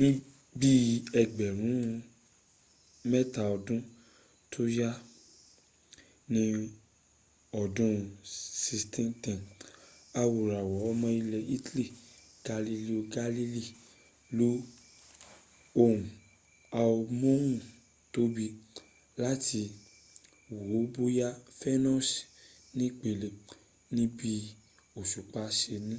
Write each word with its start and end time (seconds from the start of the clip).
níbí 0.00 0.70
ẹgbẹ̀rún 1.20 1.78
mẹ́ta 3.10 3.42
ọdún 3.54 3.80
tó 4.52 4.62
yá 4.78 4.90
ní 6.32 6.42
ọdún 7.60 7.92
1610 8.64 9.40
awòràwọ̀ 10.20 10.80
ọmọ 10.90 11.06
ilẹ̀ 11.20 11.44
italy 11.56 11.86
galileo 12.46 13.02
galilei 13.14 13.68
lo 14.38 14.48
ohun 15.82 16.00
amóhuntóbi 16.80 18.46
láti 19.22 19.60
wo 20.68 20.78
bóyá 20.94 21.28
venus 21.60 22.08
nípele 22.78 23.28
níbi 23.96 24.30
òṣùpá 24.98 25.42
se 25.58 25.74
ní 25.88 25.96